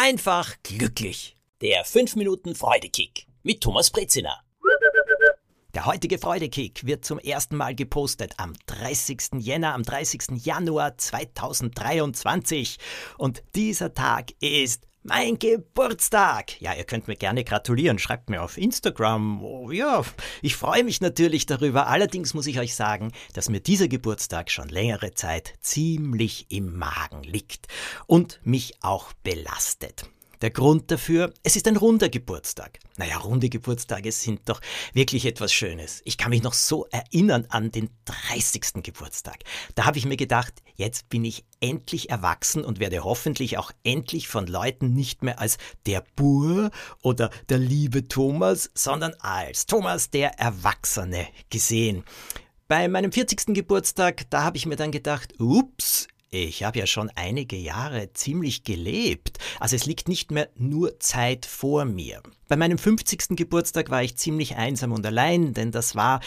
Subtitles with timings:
[0.00, 1.36] einfach glücklich.
[1.60, 4.40] Der 5 Minuten Freudekick mit Thomas Brezina.
[5.74, 9.40] Der heutige Freudekick wird zum ersten Mal gepostet am 30.
[9.40, 10.42] Jänner, am 30.
[10.42, 12.78] Januar 2023.
[13.18, 16.60] Und dieser Tag ist mein Geburtstag!
[16.60, 17.98] Ja, ihr könnt mir gerne gratulieren.
[17.98, 19.42] Schreibt mir auf Instagram.
[19.42, 20.04] Oh, ja,
[20.42, 21.86] ich freue mich natürlich darüber.
[21.86, 27.22] Allerdings muss ich euch sagen, dass mir dieser Geburtstag schon längere Zeit ziemlich im Magen
[27.22, 27.68] liegt
[28.06, 30.04] und mich auch belastet.
[30.42, 32.78] Der Grund dafür, es ist ein runder Geburtstag.
[32.96, 34.62] Naja, runde Geburtstage sind doch
[34.94, 36.00] wirklich etwas Schönes.
[36.04, 38.82] Ich kann mich noch so erinnern an den 30.
[38.82, 39.44] Geburtstag.
[39.74, 44.28] Da habe ich mir gedacht, jetzt bin ich endlich erwachsen und werde hoffentlich auch endlich
[44.28, 46.70] von Leuten nicht mehr als der Bur
[47.02, 52.02] oder der liebe Thomas, sondern als Thomas der Erwachsene gesehen.
[52.66, 53.54] Bei meinem 40.
[53.54, 58.64] Geburtstag, da habe ich mir dann gedacht, ups, ich habe ja schon einige Jahre ziemlich
[58.64, 59.38] gelebt.
[59.58, 62.22] Also es liegt nicht mehr nur Zeit vor mir.
[62.48, 63.36] Bei meinem 50.
[63.36, 66.20] Geburtstag war ich ziemlich einsam und allein, denn das war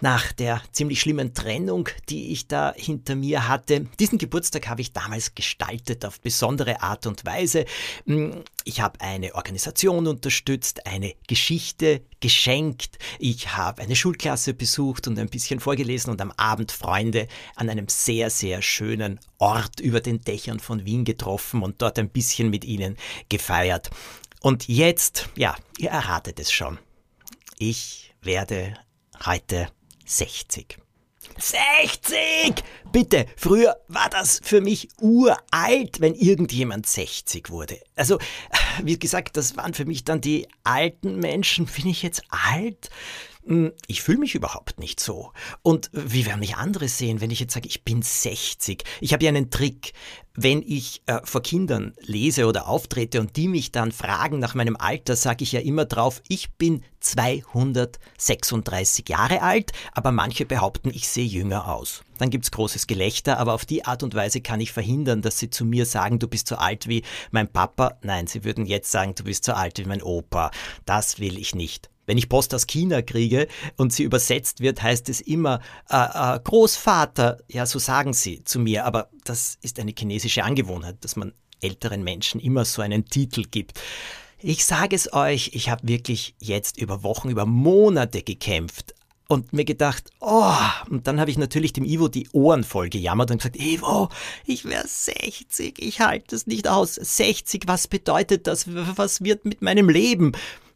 [0.00, 3.86] nach der ziemlich schlimmen Trennung, die ich da hinter mir hatte.
[4.00, 7.64] Diesen Geburtstag habe ich damals gestaltet auf besondere Art und Weise.
[8.06, 12.98] Hm, ich habe eine Organisation unterstützt, eine Geschichte geschenkt.
[13.20, 17.88] Ich habe eine Schulklasse besucht und ein bisschen vorgelesen und am Abend Freunde an einem
[17.88, 22.64] sehr, sehr schönen Ort über den Dächern von Wien getroffen und dort ein bisschen mit
[22.64, 22.96] ihnen
[23.28, 23.90] gefeiert.
[24.40, 26.78] Und jetzt, ja, ihr erratet es schon.
[27.58, 28.74] Ich werde
[29.24, 29.68] heute
[30.16, 30.78] 60.
[31.38, 32.62] 60!
[32.92, 37.80] Bitte, früher war das für mich uralt, wenn irgendjemand 60 wurde.
[37.96, 38.18] Also,
[38.82, 41.66] wie gesagt, das waren für mich dann die alten Menschen.
[41.66, 42.90] Bin ich jetzt alt?
[43.44, 45.32] Hm, ich fühle mich überhaupt nicht so.
[45.62, 48.84] Und wie werden mich andere sehen, wenn ich jetzt sage, ich bin 60?
[49.00, 49.92] Ich habe ja einen Trick.
[50.34, 54.76] Wenn ich äh, vor Kindern lese oder auftrete und die mich dann fragen nach meinem
[54.76, 61.06] Alter, sage ich ja immer drauf, ich bin 236 Jahre alt, aber manche behaupten, ich
[61.08, 62.02] sehe jünger aus.
[62.16, 65.50] Dann gibt's großes Gelächter, aber auf die Art und Weise kann ich verhindern, dass sie
[65.50, 67.98] zu mir sagen, du bist so alt wie mein Papa.
[68.02, 70.50] Nein, sie würden jetzt sagen, du bist so alt wie mein Opa.
[70.86, 71.91] Das will ich nicht.
[72.06, 73.46] Wenn ich Post aus China kriege
[73.76, 77.38] und sie übersetzt wird, heißt es immer äh, äh, Großvater.
[77.48, 78.84] Ja, so sagen sie zu mir.
[78.84, 83.80] Aber das ist eine chinesische Angewohnheit, dass man älteren Menschen immer so einen Titel gibt.
[84.40, 88.94] Ich sage es euch, ich habe wirklich jetzt über Wochen, über Monate gekämpft
[89.28, 90.52] und mir gedacht, oh,
[90.90, 94.08] und dann habe ich natürlich dem Ivo die Ohren voll gejammert und gesagt, Ivo,
[94.44, 96.96] ich wäre 60, ich halte es nicht aus.
[96.96, 98.66] 60, was bedeutet das?
[98.68, 100.32] Was wird mit meinem Leben?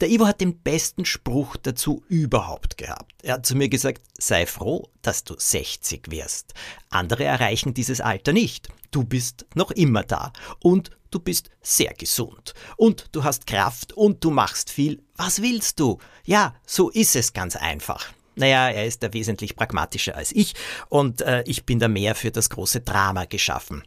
[0.00, 3.12] Der Ivo hat den besten Spruch dazu überhaupt gehabt.
[3.22, 6.54] Er hat zu mir gesagt, sei froh, dass du 60 wirst.
[6.88, 8.68] Andere erreichen dieses Alter nicht.
[8.92, 14.22] Du bist noch immer da und du bist sehr gesund und du hast Kraft und
[14.22, 15.02] du machst viel.
[15.16, 15.98] Was willst du?
[16.24, 18.06] Ja, so ist es ganz einfach.
[18.36, 20.54] Naja, er ist da wesentlich pragmatischer als ich
[20.88, 23.82] und äh, ich bin da mehr für das große Drama geschaffen.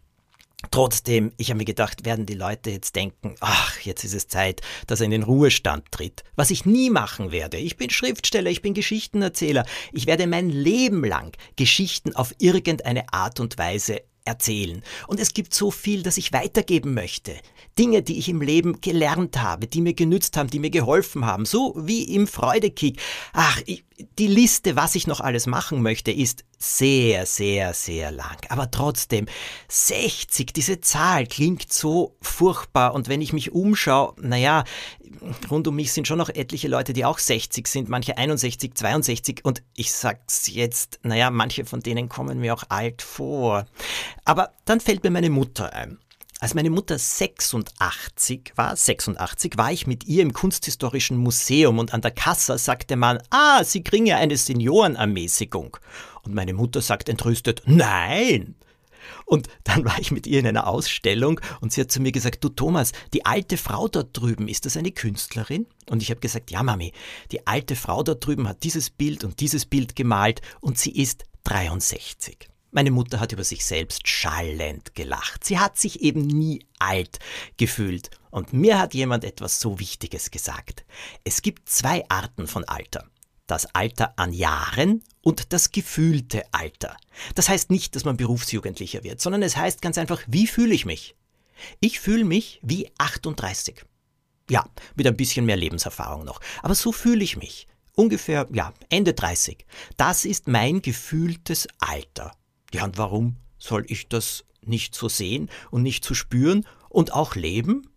[0.70, 4.62] Trotzdem, ich habe mir gedacht, werden die Leute jetzt denken, ach, jetzt ist es Zeit,
[4.86, 6.24] dass er in den Ruhestand tritt.
[6.36, 7.58] Was ich nie machen werde.
[7.58, 9.66] Ich bin Schriftsteller, ich bin Geschichtenerzähler.
[9.92, 14.84] Ich werde mein Leben lang Geschichten auf irgendeine Art und Weise erzählen.
[15.08, 17.36] Und es gibt so viel, das ich weitergeben möchte.
[17.78, 21.46] Dinge, die ich im Leben gelernt habe, die mir genützt haben, die mir geholfen haben.
[21.46, 23.00] So wie im Freudekick.
[23.34, 23.84] Ach, ich,
[24.18, 28.38] die Liste, was ich noch alles machen möchte, ist sehr, sehr, sehr lang.
[28.50, 29.26] Aber trotzdem,
[29.70, 32.94] 60, diese Zahl klingt so furchtbar.
[32.94, 34.64] Und wenn ich mich umschaue, naja,
[35.50, 39.42] rund um mich sind schon noch etliche Leute, die auch 60 sind, manche 61, 62.
[39.44, 43.66] Und ich sag's jetzt, naja, manche von denen kommen mir auch alt vor.
[44.26, 45.98] Aber dann fällt mir meine Mutter ein.
[46.40, 52.02] Als meine Mutter 86 war, 86, war ich mit ihr im Kunsthistorischen Museum und an
[52.02, 55.78] der Kasse sagte man, ah, Sie kriegen ja eine Seniorenermäßigung.
[56.24, 58.56] Und meine Mutter sagt entrüstet, nein.
[59.26, 62.44] Und dann war ich mit ihr in einer Ausstellung und sie hat zu mir gesagt,
[62.44, 65.68] du Thomas, die alte Frau dort drüben, ist das eine Künstlerin?
[65.90, 66.91] Und ich habe gesagt, ja Mami,
[67.32, 71.24] die alte Frau dort drüben hat dieses Bild und dieses Bild gemalt und sie ist
[71.44, 72.51] 63.
[72.73, 75.44] Meine Mutter hat über sich selbst schallend gelacht.
[75.44, 77.20] Sie hat sich eben nie alt
[77.58, 78.09] gefühlt.
[78.29, 80.85] Und mir hat jemand etwas so Wichtiges gesagt.
[81.26, 83.09] Es gibt zwei Arten von Alter.
[83.46, 86.96] Das Alter an Jahren und das gefühlte Alter.
[87.35, 90.85] Das heißt nicht, dass man Berufsjugendlicher wird, sondern es heißt ganz einfach, wie fühle ich
[90.85, 91.18] mich?
[91.82, 93.84] Ich fühle mich wie 38.
[94.50, 94.66] Ja,
[94.96, 96.40] mit ein bisschen mehr Lebenserfahrung noch.
[96.62, 97.68] Aber so fühle ich mich.
[97.96, 99.66] Ungefähr, ja, Ende 30.
[99.97, 102.32] Das ist mein gefühltes Alter.
[102.73, 107.35] Ja, und warum soll ich das nicht so sehen und nicht so spüren und auch
[107.35, 107.90] leben?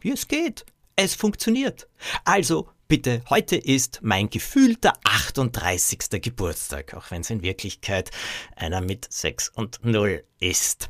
[0.00, 0.64] Wie es geht.
[0.96, 1.88] Es funktioniert.
[2.24, 6.22] Also bitte, heute ist mein gefühlter 38.
[6.22, 8.10] Geburtstag, auch wenn es in Wirklichkeit
[8.56, 10.88] einer mit 6 und 0 ist.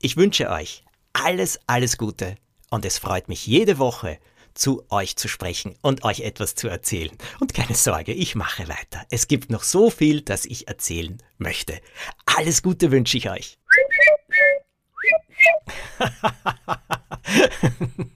[0.00, 2.36] Ich wünsche euch alles, alles Gute
[2.70, 4.18] und es freut mich jede Woche,
[4.54, 7.16] zu euch zu sprechen und euch etwas zu erzählen.
[7.40, 9.04] Und keine Sorge, ich mache weiter.
[9.10, 11.80] Es gibt noch so viel, das ich erzählen möchte.
[12.24, 13.58] Alles Gute wünsche ich euch.